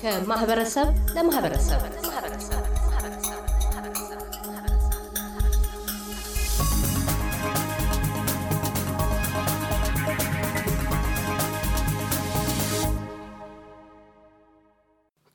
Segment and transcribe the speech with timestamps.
[0.00, 1.80] ከማህበረሰብ ለማህበረሰብ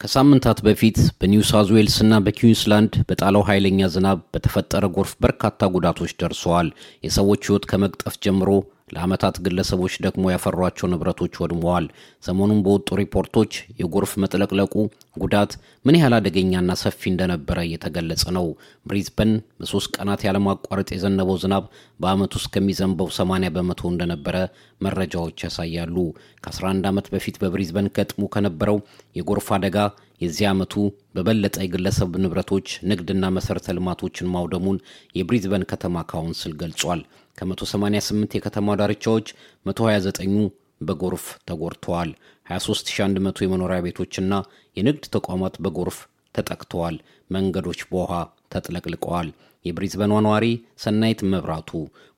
[0.02, 6.70] ከሳምንታት በፊት በኒው ሳውዝ ዌልስ እና በኪዊንስላንድ በጣለው ኃይለኛ ዝናብ በተፈጠረ ጎርፍ በርካታ ጉዳቶች ደርሰዋል።
[7.06, 8.50] የሰዎች ሕይወት ከመቅጠፍ ጀምሮ
[8.94, 11.86] ለዓመታት ግለሰቦች ደግሞ ያፈሯቸው ንብረቶች ወድመዋል።
[12.24, 14.74] ሰሞኑን በወጡ ሪፖርቶች የጎርፍ መጥለቅለቁ
[15.18, 15.52] ጉዳት
[15.86, 18.48] ምን ያህል አደገኛና ሰፊ እንደነበረ እየተገለጸ ነው።
[18.86, 21.66] ብሪዝበን በሶስት ቀናት ያለማቋረጥ የዘነበው ዝናብ
[22.00, 24.38] በዓመት ውስጥ ከሚዘንበው 80 በመቶ እንደነበረ
[24.82, 25.98] መረጃዎች ያሳያሉ።
[26.46, 28.80] ከ11 ዓመት በፊት በብሪዝበን ገጥሞ ከነበረው
[29.16, 29.78] የጎርፍ አደጋ
[30.24, 30.74] የዚህ ዓመቱ
[31.16, 34.78] በበለጠ የግለሰብ ንብረቶች፣ ንግድና መሠረተ ልማቶችን ማውደሙን
[35.18, 37.02] የብሪዝበን ከተማ ካውንስል ገልጿል።
[37.38, 39.28] ከ188 የከተማ ዳርቻዎች
[39.70, 40.36] 129ኙ
[40.82, 42.10] በጎርፍ ተጎድተዋል።
[42.48, 44.34] 23100 የመኖሪያ ቤቶችና
[44.78, 45.98] የንግድ ተቋማት በጎርፍ
[46.36, 46.96] ተጠቅተዋል።
[47.30, 48.14] መንገዶች በውሃ
[48.54, 49.28] ተጥለቅልቀዋል።
[49.66, 50.46] የብሪዝበኗ ነዋሪ
[50.84, 51.70] ሰናይት መብራቱ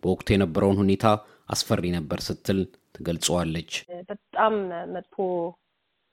[0.04, 1.06] በወቅቱ የነበረውን ሁኔታ
[1.50, 2.60] አስፈሪ ነበር ስትል
[2.96, 3.72] ትገልጸዋለች።
[4.10, 4.54] በጣም
[4.96, 5.16] መጥፎ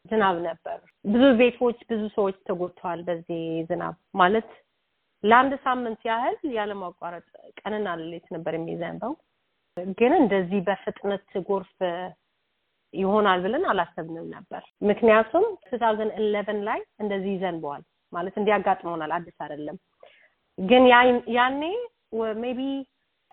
[0.05, 4.49] ዝናብ ነበር። ብዙ ቤቶች፣ ብዙ ሰዎች ተጎድተዋል በዚህ ዝናብ ማለት
[5.25, 7.27] ለአንድ ሳምንት ያህል ያለማቋረጥ
[7.61, 9.13] ቀንና ሌሊት ነበር የሚዘንበው።
[9.99, 11.77] ግን እንደዚህ በፍጥነት ጎርፍ
[12.95, 19.77] ይሆናል ብለን አላሰብንም ነበር። ምክንያቱም two thousand eleven ላይ እንደዚህ ይዘንበዋል ማለት እንዲያጋጥመውናል አዲስ አይደለም።
[20.59, 20.85] ግን
[21.37, 21.63] ያኔ
[22.43, 22.61] maybe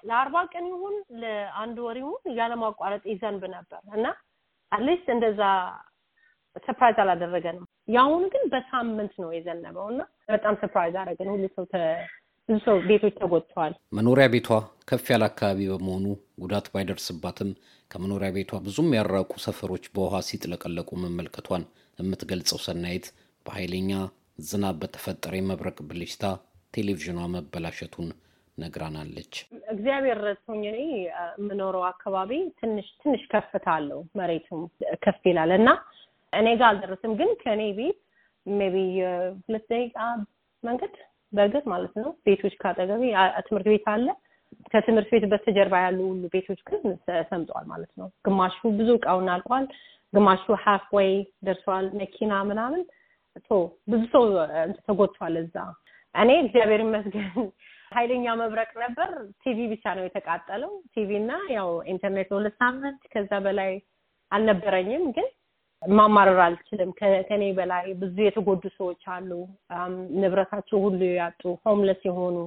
[0.03, 4.05] ለአርባ ቀን ይሁን ለአንድ ወር ይሁን ያለማቋረጥ ይዘንብ ነበር እና
[4.71, 5.41] at least እንደዛ
[6.65, 11.65] surprise አላደረገንም። የአሁኑ ግን በሳምንት ነው የዘነበው እና በጣም surprise አደረገን። ሁሉ ሰው
[12.49, 14.47] ብዙ ሰው ቤቶች ተጎድተዋል። መኖሪያ ቤቷ
[14.87, 16.05] ከፍ ያለ አካባቢ በመሆኑ
[16.43, 17.49] ጉዳት ባይደርስባትም
[17.91, 21.63] ከመኖሪያ ቤቷ ብዙም ያልራቁ ሰፈሮች በውሃ ሲጥለቀለቁ መመልከቷን
[21.99, 23.05] የምትገልጸው ሰናይት
[23.45, 23.91] በኃይለኛ
[24.47, 26.25] ዝናብ በተፈጠረ የመብረቅ ብልጭታ
[26.73, 28.09] ቴሌቪዥኗ መበላሸቱን
[28.57, 29.33] ነግራናለች።
[29.73, 30.79] እግዚአብሔር ረድቶኝ እኔ
[31.37, 34.61] የምኖረው አካባቢ ትንሽ ትንሽ ከፍታ አለው፣ መሬቱም
[35.03, 35.69] ከፍ ይላል እና
[36.33, 37.99] እኔ ጋር አልደረሰም፣ ግን ከእኔ ቤት
[38.45, 38.75] maybe
[39.39, 39.97] ሁለት ደቂቃ
[40.63, 40.93] መንገድ
[41.33, 43.03] በእግር ማለት ነው። ቤቶች ካጠገቤ
[43.47, 44.07] ትምህርት ቤት አለ።
[44.71, 46.81] ከትምህርት ቤት በስተጀርባ ያሉ ሁሉ ቤቶች ግን
[47.29, 49.65] ሰምጠዋል ማለት ነው። ግማሹ ብዙ እቃውን አልቋል፣
[50.13, 51.09] ግማሹ half way
[51.45, 52.81] ደርሰዋል። መኪና ምናምን
[53.87, 54.23] ብዙ ሰው
[54.87, 55.55] ተጎድቷል እዛ።
[56.15, 57.27] እኔ እግዚአብሔር ይመስገን
[57.91, 59.09] ኃይለኛ መብረቅ ነበር።
[59.43, 63.71] ቲቪ ብቻ ነው የተቃጠለው። ቲቪ እና ያው ኢንተርኔት ሁለት ሳምንት ከዛ በላይ
[64.31, 65.27] አልነበረኝም ግን
[65.83, 66.89] ማማረር አልችልም።
[67.27, 69.31] ከኔ በላይ ብዙ የተጎዱ ሰዎች አሉ።
[70.21, 72.37] ንብረታቸው ሁሉ ያጡ፣ homeless የሆኑ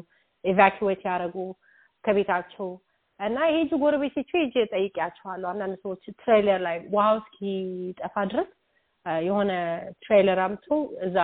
[0.44, 1.36] evacuate ያደረጉ
[2.04, 2.68] ከቤታቸው
[3.20, 8.50] እና የሄዱ ጎረቤቶቹ ሄጄ ጠይቄያቸዋለሁ። አንዳንድ ሰዎች trailer ላይ ውሃው እስኪጠፋ ድረስ
[9.22, 9.52] የሆነ
[10.02, 10.66] trailer አምጥቶ
[11.06, 11.16] እዛ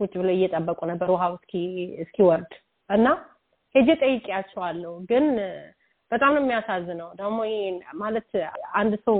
[0.00, 1.34] ቁጭ ብለው እየጠበቁ ነበር ውሃው
[2.02, 2.52] እስኪወርድ
[2.90, 3.06] እና
[3.74, 5.26] ሄጄ ጠይቄያቸዋለሁ። ግን
[6.12, 7.60] በጣም ነው የሚያሳዝነው ደግሞ ይሄ
[8.02, 8.30] ማለት
[8.80, 9.18] አንድ ሰው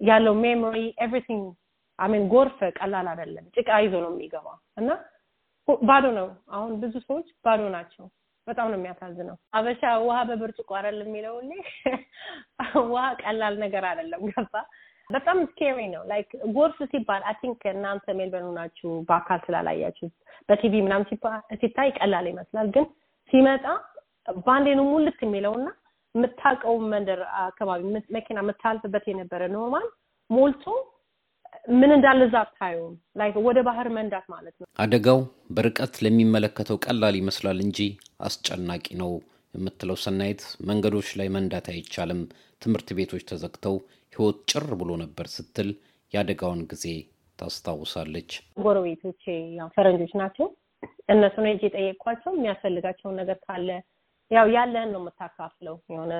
[0.00, 1.44] ያለው memory everything
[1.98, 4.90] I mean ጎርፍ ቀላል አይደለም። ጭቃ ይዞ ነው የሚገባው እና
[5.82, 8.04] ባዶ ነው። አሁን ብዙ ሰዎች ባዶ ናቸው።
[8.46, 11.34] በጣም ነው የሚያሳዝነው። አበሻ ውሃ በብርጭቆ አይደለም የሚለው
[12.92, 14.54] ውሃ ቀላል ነገር አይደለም። ገባ
[15.10, 20.08] በጣም scary ነው። like ጎርፍ ሲባል I think እናንተ ሜልበርን ናችሁ በአካል ስላላያችሁ
[20.48, 21.06] በቲቪ ምናምን
[21.60, 22.86] ሲታይ ቀላል ይመስላል። ግን
[23.32, 23.64] ሲመጣ
[24.46, 25.68] ባንዴ ነው ሙልት የሚለውና
[26.14, 27.82] የምታውቀው መንደር አካባቢ
[28.16, 29.86] መኪና የምታልፍበት የነበረ normal
[30.30, 30.64] ሞልቶ
[31.72, 35.20] ምን እንዳለ እዛ አታየውም። ላይ ወደ ባህር መንዳት ማለት ነው። አደጋው
[35.56, 37.78] በርቀት ለሚመለከተው ቀላል ይመስላል እንጂ
[38.26, 39.10] አስጨናቂ ነው
[39.54, 42.20] የምትለው ሰናይት መንገዶች ላይ መንዳት አይቻልም፣
[42.62, 43.76] ትምህርት ቤቶች ተዘግተው
[44.12, 45.70] ሕይወት ጭር ብሎ ነበር ስትል
[46.12, 46.84] የአደጋውን ጊዜ
[47.38, 48.30] ታስታውሳለች።
[48.62, 49.24] ጎረቤቶቼ
[49.58, 50.46] ያው ፈረንጆች ናቸው።
[51.12, 53.68] እነሱ ነው ሄጄ የጠየቅኳቸው የሚያስፈልጋቸውን ነገር ካለ
[54.30, 56.14] ያው ያለህን ነው የምታካፍለው። የሆነ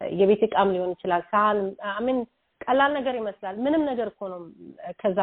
[0.00, 1.58] የቤት እቃም ሊሆን ይችላል። ሳህን
[1.92, 2.16] አምን
[2.60, 4.40] ቀላል ነገር ይመስላል። ምንም ነገር እኮ ነው
[5.00, 5.18] ከዛ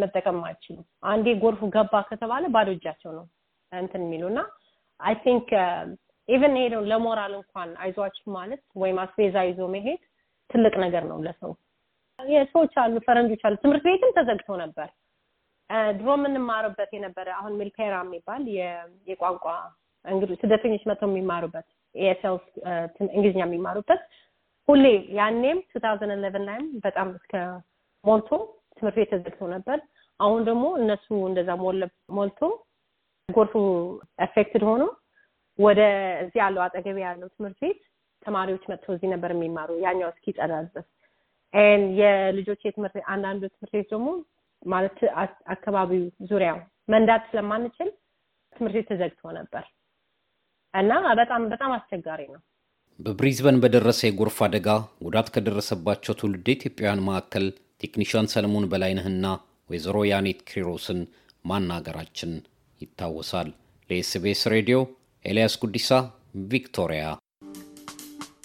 [0.00, 3.26] መጠቀም አይችሉም። አንዴ ጎርፉ ገባ ከተባለ ባዶ እጃቸው ነው
[3.72, 4.40] እንትን የሚሉ እና
[5.00, 5.48] I think
[6.28, 10.02] even ሄደው ለሞራል እንኳን አይዟችሁ ማለት ወይም አስቤዛ ይዞ መሄድ
[10.50, 11.52] ትልቅ ነገር ነው ለሰው።
[12.52, 14.88] ሰዎች አሉ፣ ፈረንጆች አሉ። ትምህርት ቤትም ተዘግቶ ነበር።
[15.96, 18.42] ድሮ የምንማርበት የነበረ አሁን ሚልፔራ የሚባል
[19.08, 19.44] የቋንቋ
[20.42, 22.36] ስደተኞች መጥተው የሚማሩበት ESL
[23.08, 24.02] እንግሊዝኛ የሚማሩበት
[24.68, 24.84] ሁሌ
[25.18, 27.32] ያኔም two thousand eleven ላይም በጣም እስከ
[28.04, 28.30] ሞልቶ
[28.78, 29.78] ትምህርት ቤት ተዘግቶ ነበር።
[30.20, 31.50] አሁን ደግሞ እነሱ እንደዛ
[32.16, 32.40] ሞልቶ
[33.28, 33.54] ጎርፉ
[34.26, 34.82] affected ሆኖ
[35.58, 35.80] ወደ
[36.22, 37.80] እዚህ ያለው አጠገቤ ያለው ትምህርት ቤት
[38.22, 40.88] ተማሪዎች መጥተው እዚህ ነበር የሚማሩ ያኛው እስኪጸዳ ድረስ
[42.00, 44.08] የልጆች የትምህርት አንዳንዱ ትምህርት ቤት ደግሞ
[44.66, 44.98] ማለት
[45.54, 46.58] አካባቢው ዙሪያው
[46.88, 47.88] መንዳት ስለማንችል
[48.56, 49.64] ትምህርት ቤት ተዘግቶ ነበር
[50.74, 52.40] እና በጣም በጣም አስቸጋሪ ነው።
[52.98, 54.68] በብሪዝበን በደረሰ የጎርፍ አደጋ
[55.06, 57.44] ጉዳት ከደረሰባቸው ትውልደ ኢትዮጵያውያን መካከል
[57.82, 59.26] ቴክኒሽያን ሰለሞን በላይነህና
[59.70, 61.00] ወይዘሮ ያኔት ኪሮስን
[61.44, 62.32] ማናገራችን
[62.80, 63.48] ይታወሳል።
[63.90, 64.78] ለኤስቢኤስ ሬዲዮ
[65.24, 65.88] ኤልያስ ጉዲሳ
[66.52, 67.04] ቪክቶሪያ።